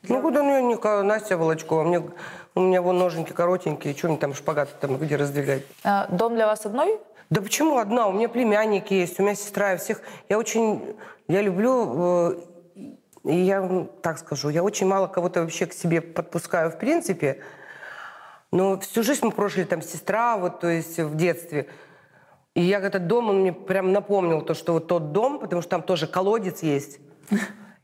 [0.08, 2.02] Ну, куда мне не Настя Волочкова, мне,
[2.54, 5.62] у меня вон ноженьки коротенькие, что мне там шпагат там где раздвигать?
[5.84, 6.98] А, Дом для вас одной?
[7.30, 8.06] Да почему одна?
[8.06, 10.00] У меня племянники есть, у меня сестра, я всех...
[10.28, 10.94] Я очень...
[11.26, 12.30] Я люблю...
[12.34, 12.36] э,
[13.24, 17.40] И я так скажу, я очень мало кого-то вообще к себе подпускаю в принципе.
[18.52, 21.66] Но всю жизнь мы прожили там сестра, вот, то есть в детстве.
[22.56, 25.72] И я этот дом, он мне прям напомнил то, что вот тот дом, потому что
[25.72, 27.00] там тоже колодец есть.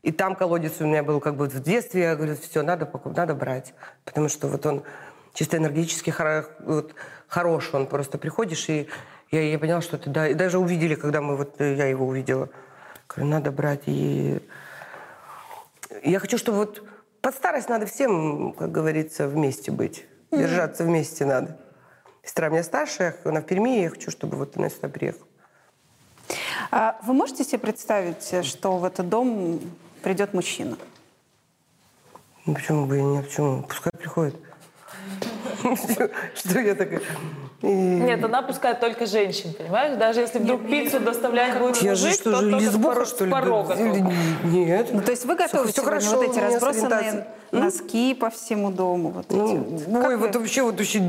[0.01, 2.01] И там колодец у меня был как бы в детстве.
[2.01, 3.75] Я говорю, все, надо, надо брать.
[4.03, 4.81] Потому что вот он
[5.35, 6.95] чисто энергетически хоро- вот,
[7.27, 7.69] хорош.
[7.71, 8.89] Он просто приходишь, и
[9.29, 10.27] я, я поняла, что это да.
[10.27, 12.49] И даже увидели, когда мы вот, э, я его увидела.
[13.07, 13.83] Говорю, надо брать.
[13.85, 14.41] И
[16.03, 16.83] я хочу, чтобы вот
[17.21, 20.07] под старость надо всем, как говорится, вместе быть.
[20.31, 21.59] Держаться вместе надо.
[22.23, 25.27] Сестра у меня старшая, она в Перми, я хочу, чтобы вот она сюда приехала.
[26.71, 29.59] А вы можете себе представить, что в этот дом
[30.01, 30.77] придет мужчина?
[32.45, 33.25] Ну, почему бы и нет?
[33.27, 33.63] Почему?
[33.63, 34.35] Пускай приходит.
[36.35, 37.01] Что я такая?
[37.61, 39.97] Нет, она пускает только женщин, понимаешь?
[39.97, 43.31] Даже если вдруг пиццу доставлять будет Я же что то же, лесбуха, что ли?
[44.43, 44.89] Нет.
[44.91, 49.09] Ну, то есть вы всё сегодня хорошо вот эти разбросанные носки по всему дому?
[49.09, 50.05] Вот эти Ну, вот.
[50.05, 51.01] ой, вот вообще вот вообще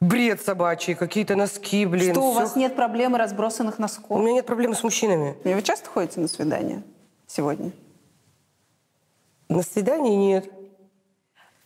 [0.00, 2.14] бред собачий, какие-то носки, блин.
[2.14, 4.20] Что, у вас нет проблемы разбросанных У носков?
[4.20, 5.36] меня нет проблем с мужчинами.
[5.44, 6.82] И Вы часто ходите на свидания
[7.26, 7.72] сегодня?
[9.48, 10.50] На свидании нет.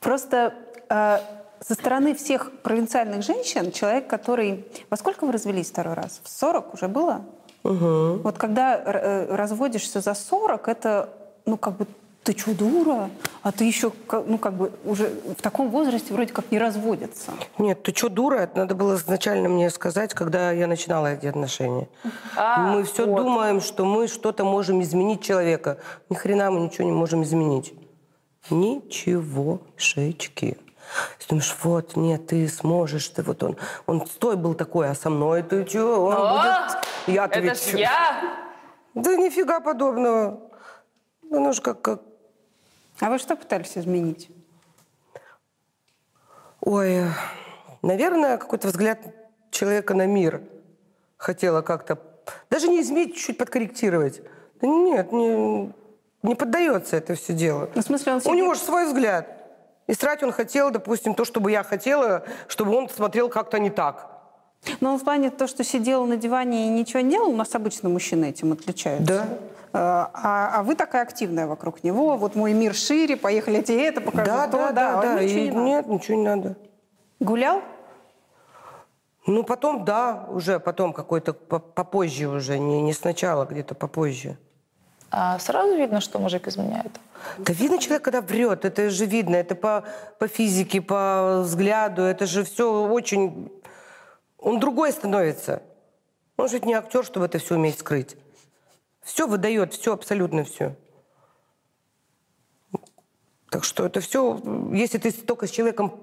[0.01, 0.55] Просто
[0.89, 1.19] э,
[1.61, 4.67] со стороны всех провинциальных женщин человек, который...
[4.91, 6.21] Во сколько вы развелись второй раз?
[6.25, 7.25] В 40 уже было?
[7.63, 8.21] Угу.
[8.23, 11.09] Вот когда э, разводишься за 40, это,
[11.47, 11.87] ну, как бы,
[12.25, 13.11] ты что, дура?
[13.43, 17.33] А ты еще, ну, как бы, уже в таком возрасте вроде как не разводятся.
[17.59, 18.37] Нет, ты что, дура?
[18.37, 21.87] Это надо было изначально мне сказать, когда я начинала эти отношения.
[22.37, 23.23] А, мы все вот.
[23.23, 25.77] думаем, что мы что-то можем изменить человека.
[26.09, 27.75] Ни хрена мы ничего не можем изменить.
[28.51, 30.57] Ничегошечки.
[31.19, 33.57] Ты думаешь, вот, нет, ты сможешь, ты вот он,
[33.87, 36.79] он стой был такой, а со мной ты что, он О, будет...
[37.07, 37.77] Я-то Это ведь ж чё?
[37.79, 38.23] я!
[38.95, 40.41] Да нифига подобного.
[41.23, 42.01] Ну ж как, как...
[43.01, 44.31] А вы что пытались изменить?
[46.61, 47.03] Ой,
[47.83, 48.99] наверное, какой-то взгляд
[49.51, 50.43] человека на мир
[51.17, 51.99] хотела как-то...
[52.49, 54.23] Даже не изменить, чуть подкорректировать.
[54.61, 55.73] Да нет, не,
[56.23, 57.69] не поддается это все дело.
[57.75, 59.29] Ну, в смысле, он У себе- него же свой взгляд.
[59.87, 64.14] И срать он хотел, допустим, то, чтобы я хотела, чтобы он смотрел как-то не так.
[64.81, 67.55] Ну, он в плане то, что сидел на диване и ничего не делал, у нас
[67.55, 69.05] обычно мужчины этим отличаются.
[69.07, 69.29] Да.
[69.77, 72.17] А, а- а вы такая активная вокруг него.
[72.17, 74.31] Вот мой мир шире, поехали тебе это покажу.
[74.31, 75.23] Да, то, да, да, а да.
[75.23, 75.61] ничего И не надо.
[75.65, 76.57] нет, ничего не надо.
[77.21, 77.61] Гулял?
[79.27, 84.37] Ну, потом, да, уже потом какой-то по- попозже уже, не, не сначала, где-то попозже.
[85.11, 86.93] А сразу видно, что мужик изменяет.
[87.39, 89.85] Да видно человек, когда врет, это же видно, это по,
[90.19, 93.51] по физике, по взгляду, это же все очень...
[94.45, 95.63] Он другой становится.
[96.37, 98.15] Он же не актер, чтобы это все уметь скрыть.
[99.01, 100.77] Все выдает, все, абсолютно все.
[103.51, 104.39] Так что это все,
[104.73, 105.99] если ты только с человеком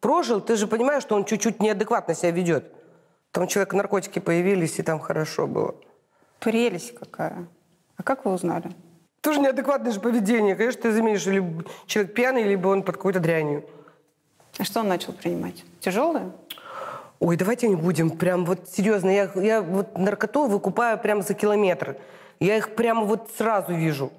[0.00, 2.72] прожил, ты же понимаешь, что он чуть-чуть неадекватно себя ведет.
[3.30, 5.74] Там у человека наркотики появились, и там хорошо было.
[6.40, 7.46] Прелесть какая.
[7.98, 8.72] А как вы узнали?
[9.20, 10.56] Тоже неадекватное же поведение.
[10.56, 13.68] Конечно, ты заменишь, либо человек пьяный, либо он под какой-то дрянью.
[14.58, 15.62] А что он начал принимать?
[15.80, 16.32] Тяжелое?
[17.24, 18.10] Ой, давайте не будем.
[18.10, 19.08] Прям вот серьезно.
[19.08, 21.96] Я, я вот наркоту выкупаю прям за километр.
[22.40, 24.10] Я их прямо вот сразу вижу.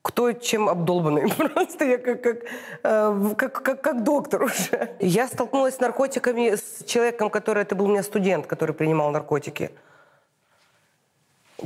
[0.00, 1.30] Кто чем обдолбанный.
[1.36, 2.36] Просто я как, как,
[2.82, 4.96] э, как, как, как доктор уже.
[4.98, 7.64] Я столкнулась с наркотиками с человеком, который...
[7.64, 9.70] Это был у меня студент, который принимал наркотики.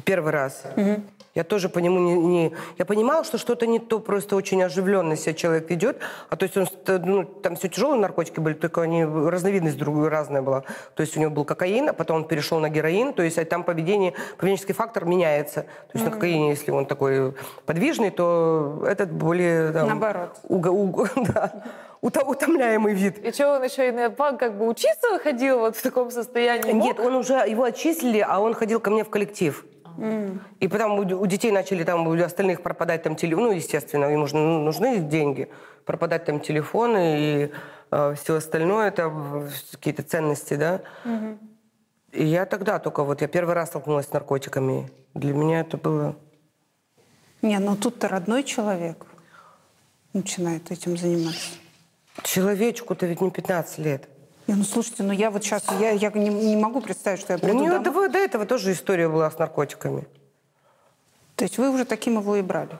[0.05, 0.65] Первый раз.
[1.35, 5.17] Я тоже по нему не, не- Я понимала, что что-то не то, просто очень оживленно
[5.17, 5.99] себя человек ведет.
[6.29, 10.43] А то есть он, ну, там все тяжелые наркотики были, только они, разновидность другая, разная
[10.43, 10.65] была.
[10.95, 13.15] То есть у него был кокаин, а потом он перешел на героин.
[13.15, 15.63] То есть а там поведение, поведенческий фактор меняется.
[15.63, 19.73] То есть на кокаине, если он такой подвижный, то этот более...
[19.73, 20.37] там, Наоборот.
[20.51, 21.65] уго- уго- да,
[22.03, 23.19] уто- утомляемый вид.
[23.25, 26.73] И что, он еще и на пан как бы учиться ходил вот в таком состоянии?
[26.73, 29.65] Нет, он уже, его отчислили, а он ходил ко мне в коллектив.
[30.61, 34.41] И потом у, детей начали там, у остальных пропадать там телефоны, ну, естественно, им нужны,
[34.41, 35.49] нужны деньги,
[35.85, 37.53] пропадать там телефоны и
[38.15, 39.13] все остальное, это
[39.73, 40.81] какие-то ценности, да.
[42.13, 44.91] И я тогда только, вот я первый раз столкнулась с наркотиками.
[45.15, 46.15] Для меня это было...
[47.41, 49.07] Не, ну тут-то родной человек
[50.13, 51.51] начинает этим заниматься.
[52.23, 54.09] Человечку-то ведь не 15 лет.
[54.47, 57.37] Не, ну слушайте, ну я вот сейчас, я, я не, не могу представить, что я
[57.37, 58.09] У приду нее домой.
[58.09, 60.07] до, до этого тоже история была с наркотиками.
[61.37, 62.79] То есть вы уже таким его и брали?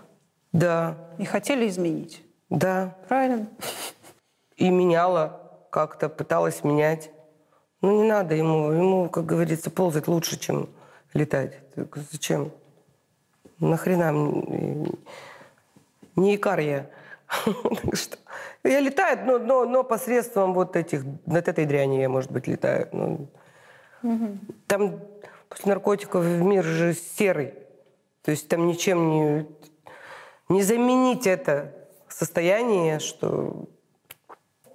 [0.53, 2.23] Да, И хотели изменить?
[2.51, 2.97] да.
[3.09, 3.49] Правильно?
[4.57, 7.11] и меняла как-то, пыталась менять.
[7.81, 10.69] Ну, не надо ему, ему, как говорится, ползать лучше, чем
[11.15, 11.59] летать.
[11.75, 12.53] Так Зачем?
[13.59, 14.13] Нахрена?
[16.17, 16.87] Не икар я.
[17.83, 18.19] Так что
[18.65, 22.89] Я летаю, но, но, но посредством вот этих, вот этой дряни я, может быть, летаю.
[22.93, 23.29] Ну,
[24.67, 25.01] Там
[25.49, 27.55] после наркотиков мир же серый.
[28.23, 29.47] То есть там ничем не,
[30.49, 31.75] не заменить это
[32.09, 33.67] состояние, что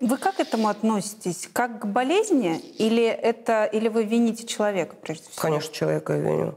[0.02, 1.50] Вы как к этому относитесь?
[1.54, 2.60] Как к болезни?
[2.78, 5.42] Или, это, или вы вините человека, прежде всего?
[5.42, 6.56] Конечно, человека я виню.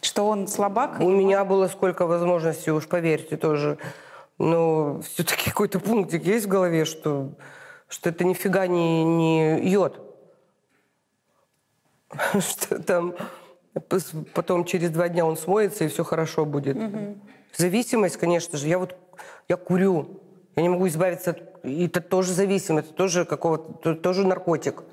[0.00, 1.00] Что он слабак?
[1.00, 3.78] У меня было сколько возможностей, уж поверьте, тоже.
[4.38, 7.32] Но все-таки какой-то пунктик есть в голове, что,
[7.88, 10.00] что это нифига не, не йод.
[12.38, 13.14] Что там
[14.34, 16.76] потом через два дня он смоется, и все хорошо будет.
[17.56, 18.68] Зависимость, конечно же.
[18.68, 18.96] Я вот
[19.48, 20.20] я курю.
[20.56, 21.64] Я не могу избавиться от...
[21.64, 23.72] И это тоже зависимость, это тоже какого-то...
[23.74, 24.84] то- Тоже наркотик.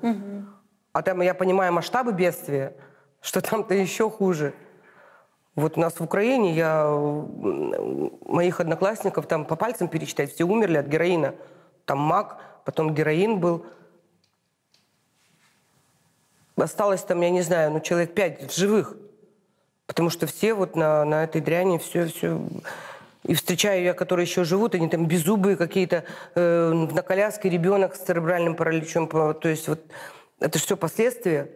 [0.92, 2.74] А там я понимаю масштабы бедствия,
[3.20, 4.52] что там-то еще хуже.
[5.54, 6.86] Вот у нас в Украине я
[8.26, 11.34] моих одноклассников там по пальцам перечитать, все умерли от героина.
[11.84, 13.66] Там мак, потом героин был.
[16.56, 18.96] Осталось там, я не знаю, ну человек пять живых.
[19.86, 22.40] Потому что все вот на, на этой дряни все, все...
[23.24, 27.98] И встречаю я, которые еще живут, они там беззубые какие-то, э, на коляске ребенок с
[27.98, 29.06] церебральным параличом.
[29.06, 29.80] То есть вот
[30.40, 31.50] это все последствия.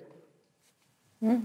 [1.22, 1.40] О,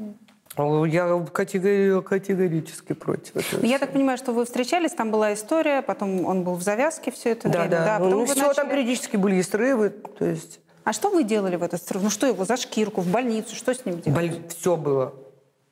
[0.58, 3.66] Я категори- категорически против этого.
[3.66, 7.32] Я так понимаю, что вы встречались, там была история, потом он был в завязке все
[7.32, 7.70] это Да, время.
[7.70, 7.98] да.
[8.00, 9.90] потом ну, все, начали- там периодически были и срывы.
[9.90, 12.04] То есть А что вы делали в этот срыв?
[12.04, 14.42] Ну что его за шкирку, в больницу, что с ним делали?
[14.50, 15.14] все было.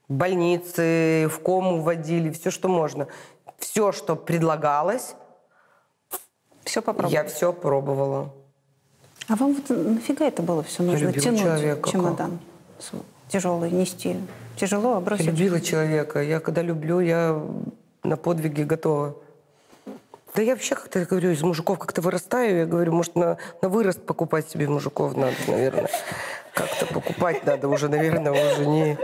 [0.07, 3.07] В больнице, в кому вводили, все, что можно.
[3.59, 5.15] Все, что предлагалось,
[6.63, 7.13] Все попробовали?
[7.13, 8.33] я все пробовала.
[9.27, 11.11] А вам вот нафига это было все нужно?
[11.11, 12.39] Тянуть человека, чемодан
[13.27, 14.17] тяжелый, нести.
[14.59, 15.25] Тяжело, а Я бросить?
[15.25, 16.21] любила человека.
[16.21, 17.41] Я когда люблю, я
[18.03, 19.15] на подвиги готова.
[20.35, 22.57] Да я вообще как-то говорю, из мужиков как-то вырастаю.
[22.57, 25.89] Я говорю, может, на, на вырост покупать себе мужиков надо, наверное.
[26.53, 28.97] Как-то покупать надо уже, наверное, уже не,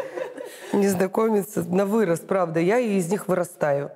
[0.74, 1.64] не знакомиться.
[1.64, 2.60] На вырост, правда.
[2.60, 3.92] Я из них вырастаю.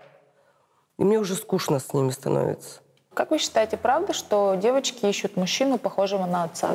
[0.97, 2.79] И мне уже скучно с ними становится.
[3.13, 6.69] Как вы считаете, правда, что девочки ищут мужчину, похожего на отца?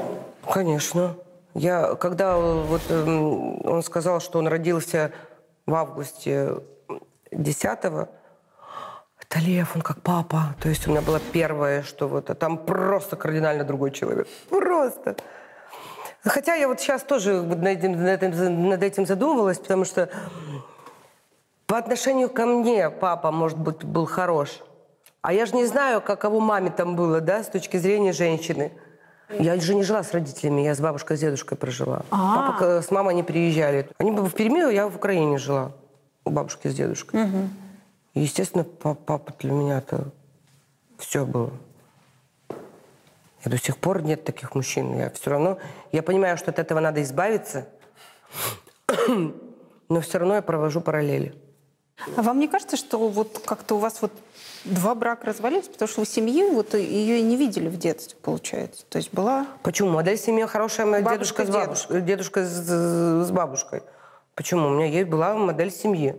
[0.51, 1.16] Конечно.
[1.55, 5.12] Я, когда э, вот эм, он сказал, что он родился
[5.67, 6.57] в августе
[7.31, 8.09] 10-го,
[9.21, 10.55] это Лев, он как папа.
[10.61, 14.27] То есть у меня было первое, что вот, а там просто кардинально другой человек.
[14.51, 15.17] Просто.
[16.25, 20.09] Хотя я вот сейчас тоже над этим, над этим- над этим задумывалась, потому что
[21.67, 24.61] по отношению ко мне папа, может быть, был хорош.
[25.23, 28.73] А я же не знаю, каково маме там было, да, с точки зрения женщины.
[29.31, 32.03] Я же не жила с родителями, я с бабушкой, с дедушкой прожила.
[32.11, 32.53] А.
[32.53, 33.89] Папа с мамой не приезжали.
[33.99, 35.73] Они были в Перми, я в Украине жила.
[36.25, 37.21] У бабушки с дедушкой.
[38.15, 40.05] И, естественно, па- папа для меня-то
[40.99, 41.51] все было.
[43.45, 44.97] И до сих пор нет таких мужчин.
[44.97, 45.59] Я все равно,
[45.93, 47.67] я понимаю, что от этого надо избавиться,
[49.89, 51.35] но все равно я провожу параллели.
[52.17, 54.13] А вам не кажется, что вот как-то у вас вот
[54.65, 58.85] два брака развалились, потому что вы семьи вот ее и не видели в детстве, получается?
[58.89, 59.47] То есть была...
[59.63, 59.91] Почему?
[59.91, 63.83] Модель семьи хорошая, моя Бабушка, дедушка, с бабушкой, дедушка с, с бабушкой.
[64.35, 64.69] Почему?
[64.69, 66.17] У меня есть была модель семьи.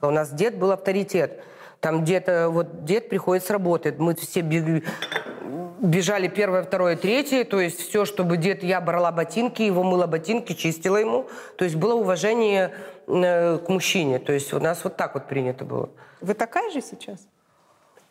[0.00, 1.42] У нас дед был авторитет.
[1.80, 3.94] Там дед, э, вот дед приходит с работы.
[3.98, 7.44] Мы все бежали первое, второе, третье.
[7.44, 11.26] То есть все, чтобы дед, я брала ботинки, его мыла ботинки, чистила ему.
[11.56, 12.72] То есть было уважение
[13.06, 14.18] к мужчине.
[14.18, 15.90] То есть у нас вот так вот принято было.
[16.20, 17.26] Вы такая же сейчас?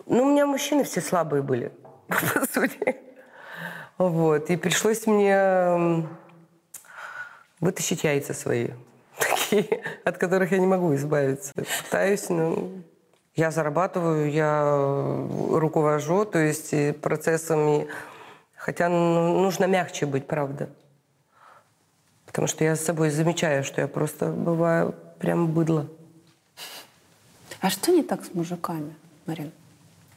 [0.05, 1.71] Ну, у меня мужчины все слабые были,
[2.07, 2.97] по сути.
[3.97, 4.49] Вот.
[4.49, 6.05] И пришлось мне
[7.59, 8.69] вытащить яйца свои,
[9.17, 11.53] такие, от которых я не могу избавиться.
[11.83, 12.69] Пытаюсь, но
[13.35, 17.87] я зарабатываю, я руковожу, то есть процессами.
[18.55, 20.69] Хотя ну, нужно мягче быть, правда.
[22.33, 25.85] Потому что я с собой замечаю, что я просто бываю прям быдло.
[27.61, 28.95] А что не так с мужиками,
[29.27, 29.51] Марин?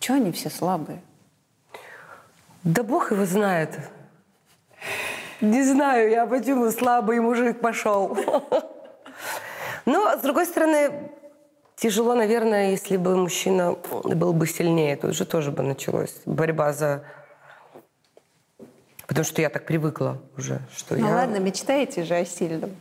[0.01, 1.03] Чего они все слабые?
[2.65, 3.79] Да бог его знает.
[5.43, 8.17] Не знаю, я почему слабый мужик пошел.
[9.85, 11.11] Но, с другой стороны,
[11.77, 14.97] тяжело, наверное, если бы мужчина был бы сильнее.
[14.97, 17.05] Тут же тоже бы началась борьба за...
[19.07, 21.15] Потому что я так привыкла уже, что Ну я...
[21.15, 22.75] ладно, мечтаете же о сильном.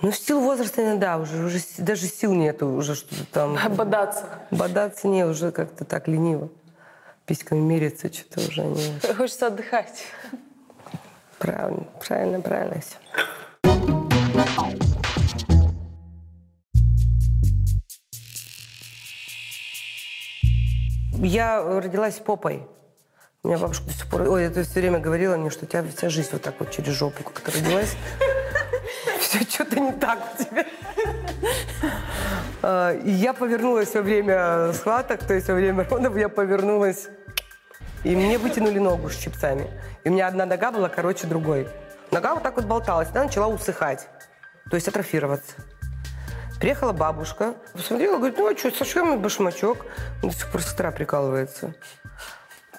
[0.00, 3.58] Ну, в силу возраста, наверное, да, уже, уже даже сил нету уже что-то там...
[3.76, 4.24] Бодаться.
[4.50, 6.48] Бодаться не, уже как-то так лениво.
[7.24, 9.00] Письками мериться, что-то уже не...
[9.16, 10.04] Хочется отдыхать.
[11.38, 12.96] Правильно, правильно, правильно все.
[21.18, 22.66] Я родилась попой.
[23.44, 24.22] У меня бабушка до сих пор...
[24.22, 26.92] Ой, это все время говорила мне, что у тебя вся жизнь вот так вот через
[26.92, 27.96] жопу как-то родилась.
[29.20, 30.64] Все что-то не так у тебя.
[32.62, 37.08] А, И я повернулась во время схваток, то есть во время родов я повернулась
[38.04, 39.68] и мне вытянули ногу с чипсами.
[40.04, 41.68] И у меня одна нога была короче другой.
[42.10, 44.08] Нога вот так вот болталась, она начала усыхать,
[44.70, 45.54] то есть атрофироваться.
[46.60, 49.84] Приехала бабушка, посмотрела, говорит, ну а что, сошьем башмачок.
[50.22, 51.74] До сих пор сестра прикалывается.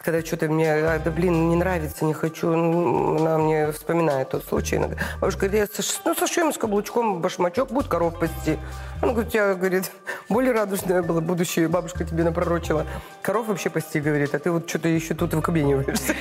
[0.04, 4.76] Когда что-то мне, а, да блин, не нравится, не хочу, она мне вспоминает тот случай.
[4.76, 8.60] Она говорит, бабушка говорит, я сош- ну, сошьем с каблучком башмачок, будет коров пасти.
[9.02, 9.92] Она говорит, тебя, говорит,
[10.30, 12.86] более радужное было будущее, бабушка тебе напророчила.
[13.22, 16.14] Коров вообще пасти, говорит, а ты вот что-то еще тут выкобениваешься.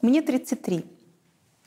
[0.00, 0.86] Мне 33.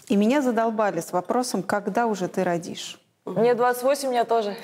[0.08, 2.98] И меня задолбали с вопросом, когда уже ты родишь.
[3.26, 4.56] Мне 28, меня тоже.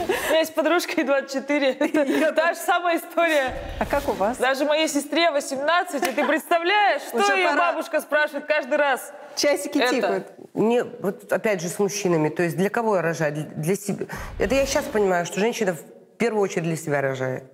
[0.00, 1.68] У меня есть подружка ей 24.
[1.72, 3.54] Это та же самая история.
[3.78, 4.38] А как у вас?
[4.38, 6.06] Даже моей сестре 18.
[6.06, 9.12] И ты представляешь, что ее бабушка спрашивает каждый раз?
[9.36, 9.94] Часики Это.
[9.94, 10.32] тикают.
[10.54, 12.28] Не, вот опять же с мужчинами.
[12.28, 13.34] То есть для кого я рожаю?
[13.56, 14.06] Для, себя.
[14.38, 17.44] Это я сейчас понимаю, что женщина в первую очередь для себя рожает.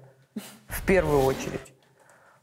[0.68, 1.72] В первую очередь.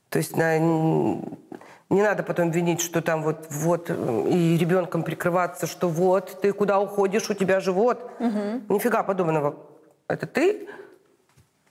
[0.10, 5.90] То есть на- не надо потом винить, что там вот, вот и ребенком прикрываться, что
[5.90, 8.12] вот ты куда уходишь, у тебя живот.
[8.20, 9.56] Нифига подобного.
[10.14, 10.70] Это ты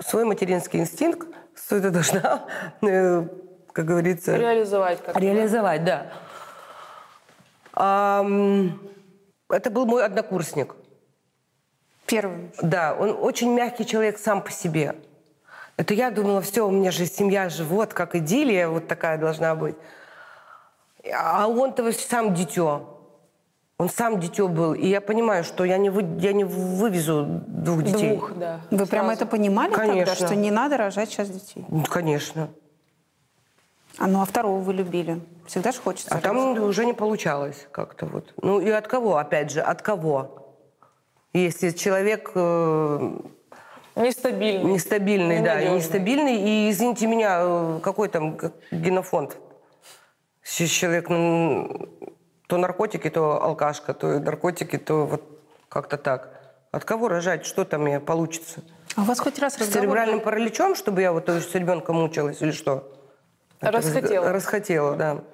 [0.00, 2.44] свой материнский инстинкт, свой ты должна,
[2.82, 3.24] э,
[3.72, 6.12] как говорится, Реализовать как реализовать, да.
[7.72, 8.80] Ам,
[9.48, 10.74] это был мой однокурсник.
[12.06, 12.50] Первым.
[12.60, 14.96] Да, он очень мягкий человек сам по себе.
[15.76, 19.76] Это я думала, все, у меня же семья, живот, как идиллия вот такая должна быть.
[21.14, 22.91] А он-то вот сам дитё.
[23.82, 24.74] Он сам дитё был.
[24.74, 28.16] И я понимаю, что я не, вы, я не вывезу двух детей.
[28.16, 28.60] Двух, да.
[28.70, 29.10] Вы прям Сразу.
[29.22, 30.14] это понимали тогда, Конечно.
[30.14, 31.64] что не надо рожать сейчас детей?
[31.68, 32.48] Ну, Конечно.
[33.98, 35.20] А ну а второго вы любили?
[35.48, 36.10] Всегда же хочется.
[36.10, 36.24] А родить.
[36.24, 38.32] там уже не получалось как-то вот.
[38.40, 40.54] Ну и от кого, опять же, от кого?
[41.32, 43.18] Если человек э,
[43.96, 44.72] Нестабильный.
[44.74, 45.76] нестабильный, да, и Ненадежный.
[45.76, 48.38] нестабильный, и, извините меня, э, какой там
[48.70, 49.36] генофонд?
[50.44, 51.08] Если человек
[52.52, 55.22] то наркотики, то алкашка, то наркотики, то вот
[55.70, 56.28] как-то так.
[56.70, 57.46] От кого рожать?
[57.46, 58.60] Что там мне получится?
[58.94, 60.24] А у вас хоть раз С разговор церебральным был?
[60.24, 62.92] параличом, чтобы я вот с ребенком мучилась или что?
[63.58, 64.32] Это раз- Расхотела.
[64.32, 65.24] Расхотела, да.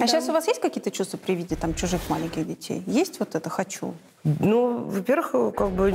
[0.00, 2.84] А сейчас у вас есть какие-то чувства при виде там чужих маленьких детей?
[2.86, 3.94] Есть вот это «хочу»?
[4.22, 5.92] Ну, во-первых, как бы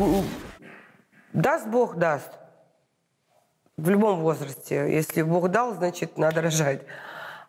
[1.32, 2.32] даст Бог, даст.
[3.78, 4.94] В любом возрасте.
[4.94, 6.82] Если Бог дал, значит, надо рожать.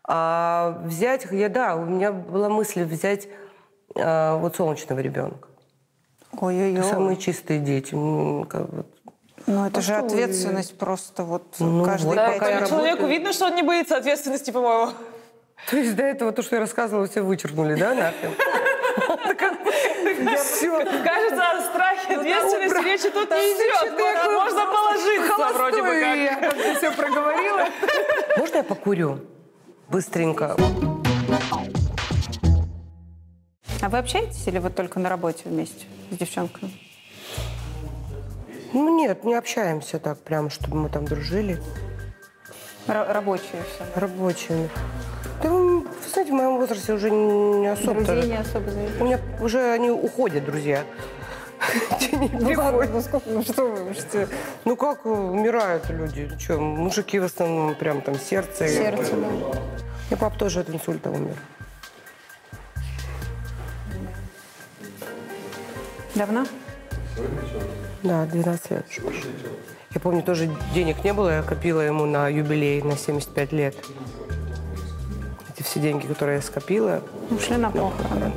[0.05, 3.29] А взять, я, да, у меня была мысль взять
[3.97, 5.49] а, вот солнечного ребенка.
[6.41, 6.83] Ой-ой-ой.
[6.85, 7.91] Самые чистые дети.
[8.49, 8.87] как вот.
[9.47, 10.07] Ну это А же что вы?
[10.07, 13.09] ответственность просто вот Ну, каждый вот Да, пять человеку работаю.
[13.09, 14.93] видно, что он не боится ответственности, по-моему.
[15.69, 18.31] То есть до этого то, что я рассказывала, все вычеркнули, да, нахрен?
[20.37, 20.85] Все.
[21.05, 24.33] Кажется, о страхе ответственности убра- речи тут не идет.
[24.33, 26.17] Можно- положиться вроде бы как.
[26.17, 27.67] я все проговорила.
[28.37, 29.21] Можно я покурю?
[29.91, 30.57] Быстренько.
[33.83, 36.73] А вы общаетесь или вы только на работе вместе с девчонками?
[38.73, 41.61] Ну нет, не общаемся так прям, чтобы мы там дружили.
[42.87, 43.85] Ра- рабочие все.
[44.01, 44.69] Рабочими.
[45.43, 48.03] Да, ну, вы знаете, в моем возрасте уже не особо.
[48.03, 49.03] Друзей не особо завидуете?
[49.03, 50.85] У меня уже они уходят, друзья.
[52.13, 54.29] Ну ну сколько, ну что вы, что?
[54.65, 56.31] Ну как умирают люди?
[56.39, 58.65] Что, мужики в основном прям там сердце.
[58.67, 59.29] и- Сердце, да.
[60.11, 61.37] И папа тоже от инсульта умер.
[66.15, 66.47] Давно?
[68.03, 68.87] Да, 12 лет.
[69.95, 73.75] Я помню, тоже денег не было, я копила ему на юбилей на 75 лет.
[75.55, 78.33] Эти все деньги, которые я скопила, Ушли на похороны.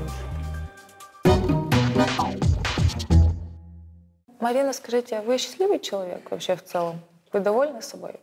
[4.44, 7.00] Марина, скажите, а вы счастливый человек вообще в целом?
[7.32, 8.20] Вы довольны собой?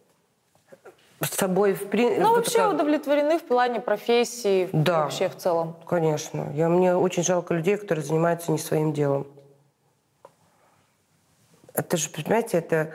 [1.22, 2.22] с собой в принципе...
[2.22, 5.02] Ну, вообще удовлетворены в плане профессии, Да.
[5.02, 5.76] вообще в целом?
[5.86, 6.50] Конечно.
[6.54, 9.26] Я, мне очень жалко людей, которые занимаются не своим делом.
[11.74, 12.92] Это же, понимаете, это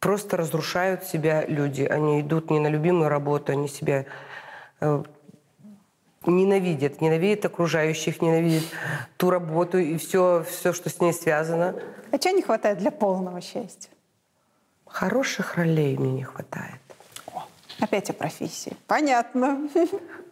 [0.00, 1.82] просто разрушают себя люди.
[1.82, 4.04] Они идут не на любимую работу, они себя
[6.26, 8.64] ненавидят, ненавидят окружающих, ненавидят
[9.16, 11.74] ту работу и все, все, что с ней связано.
[12.10, 13.90] А чего не хватает для полного счастья?
[14.86, 16.80] Хороших ролей мне не хватает.
[17.80, 18.76] Опять о профессии.
[18.86, 19.68] Понятно.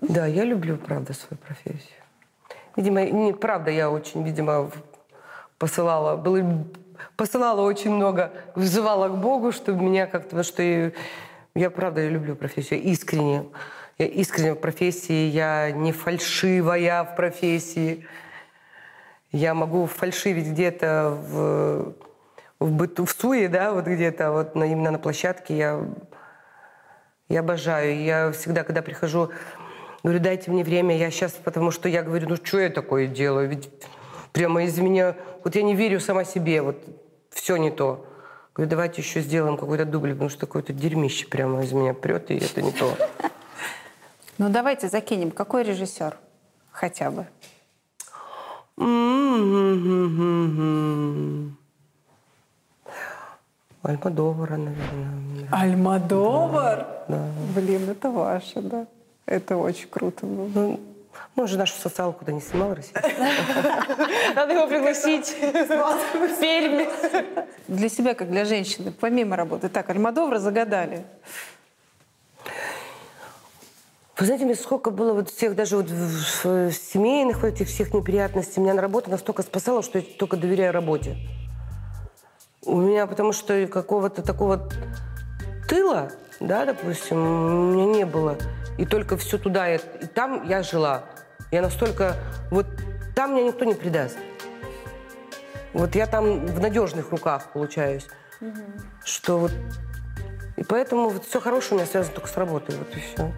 [0.00, 2.00] Да, я люблю, правда, свою профессию.
[2.76, 4.70] Видимо, не, правда, я очень, видимо,
[5.58, 6.64] посылала, было,
[7.16, 10.92] посылала очень много, взывала к Богу, чтобы меня как-то, что я,
[11.54, 13.46] я, правда, я люблю профессию, искренне.
[13.98, 18.06] Я искренне в профессии, я не фальшивая в профессии.
[19.30, 21.94] Я могу фальшивить где-то в,
[22.60, 25.80] в быту, в суе, да, вот где-то, вот на, именно на площадке я
[27.28, 28.02] я обожаю.
[28.02, 29.30] Я всегда, когда прихожу,
[30.02, 30.96] говорю, дайте мне время.
[30.96, 33.48] Я сейчас, потому что я говорю, ну что я такое делаю?
[33.48, 33.70] Ведь
[34.32, 35.16] прямо из меня...
[35.42, 36.82] Вот я не верю сама себе, вот
[37.30, 38.06] все не то.
[38.54, 42.36] Говорю, давайте еще сделаем какой-то дубль, потому что какое-то дерьмище прямо из меня прет, и
[42.36, 42.96] это не то.
[44.38, 45.30] Ну давайте закинем.
[45.30, 46.16] Какой режиссер?
[46.72, 47.26] Хотя бы.
[53.82, 55.48] Альмадовара, наверное.
[55.52, 56.86] Альмадовар?
[57.08, 57.26] Да.
[57.54, 58.86] Блин, это ваше, да.
[59.26, 60.48] Это очень круто было.
[60.54, 60.80] Ну,
[61.36, 63.12] Ну, жена нашу социалку куда не снимала российскую.
[64.34, 66.88] Надо его пригласить в Пермь.
[67.68, 69.68] Для себя, как для женщины, помимо работы.
[69.68, 71.04] Так, Альмадовра загадали.
[74.16, 78.60] Вы знаете, мне сколько было вот всех, даже вот в семейных вот этих всех неприятностей.
[78.60, 81.16] Меня на работе настолько спасало, что я только доверяю работе.
[82.64, 84.68] У меня, потому что какого-то такого
[85.68, 88.36] тыла, да, допустим, у меня не было.
[88.78, 91.04] И только все туда, и, и там я жила.
[91.50, 92.16] Я настолько...
[92.52, 92.66] Вот
[93.16, 94.16] там меня никто не предаст.
[95.72, 98.06] Вот я там в надежных руках получаюсь.
[99.04, 99.52] Что вот...
[100.56, 102.76] И поэтому вот все хорошее у меня связано только с работой.
[102.76, 103.32] Вот и все.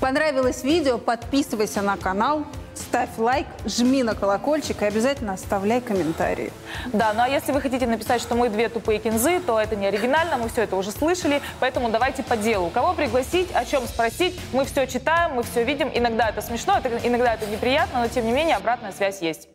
[0.00, 0.96] Понравилось видео?
[0.96, 6.54] Подписывайся на канал, ставь лайк, жми на колокольчик и обязательно оставляй комментарии.
[6.86, 9.86] Да, ну а если вы хотите написать, что мы две тупые кинзы, то это не
[9.86, 12.70] оригинально, мы все это уже слышали, поэтому давайте по делу.
[12.70, 15.90] Кого пригласить, о чем спросить, мы все читаем, мы все видим.
[15.92, 19.48] Иногда это смешно, иногда это неприятно, но тем не менее обратная связь есть.